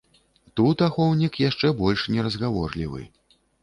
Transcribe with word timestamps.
Тут 0.59 0.77
ахоўнік 0.87 1.39
яшчэ 1.49 1.73
больш 1.85 2.09
неразгаворлівы. 2.17 3.09